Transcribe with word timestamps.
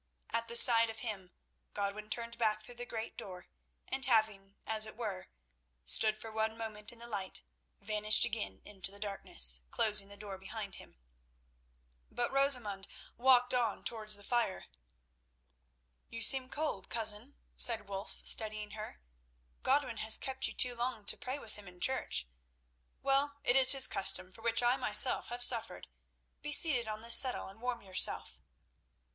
At 0.31 0.47
the 0.47 0.55
sight 0.55 0.89
of 0.89 1.01
him 1.01 1.29
Godwin 1.75 2.09
turned 2.09 2.39
back 2.39 2.63
through 2.63 2.73
the 2.73 2.87
great 2.87 3.15
door, 3.19 3.45
and 3.87 4.03
having, 4.05 4.55
as 4.65 4.87
it 4.87 4.97
were, 4.97 5.27
stood 5.85 6.17
for 6.17 6.31
one 6.31 6.57
moment 6.57 6.91
in 6.91 6.97
the 6.97 7.05
light, 7.05 7.43
vanished 7.79 8.25
again 8.25 8.63
into 8.65 8.89
the 8.91 8.97
darkness, 8.99 9.61
closing 9.69 10.07
the 10.07 10.17
door 10.17 10.39
behind 10.39 10.77
him. 10.77 10.97
But 12.09 12.31
Rosamund 12.31 12.87
walked 13.15 13.53
on 13.53 13.83
towards 13.83 14.15
the 14.15 14.23
fire. 14.23 14.65
"You 16.09 16.23
seem 16.23 16.49
cold, 16.49 16.89
cousin," 16.89 17.35
said 17.55 17.87
Wulf, 17.87 18.21
studying 18.25 18.71
her. 18.71 18.99
"Godwin 19.61 19.97
has 19.97 20.17
kept 20.17 20.47
you 20.47 20.53
too 20.55 20.73
long 20.73 21.05
to 21.05 21.15
pray 21.15 21.37
with 21.37 21.53
him 21.53 21.67
in 21.67 21.79
church. 21.79 22.27
Well, 23.03 23.35
it 23.43 23.55
is 23.55 23.73
his 23.73 23.85
custom, 23.85 24.31
from 24.31 24.45
which 24.45 24.63
I 24.63 24.77
myself 24.77 25.27
have 25.27 25.43
suffered. 25.43 25.89
Be 26.41 26.51
seated 26.51 26.87
on 26.87 27.01
this 27.01 27.17
settle 27.17 27.49
and 27.49 27.61
warm 27.61 27.83
yourself." 27.83 28.39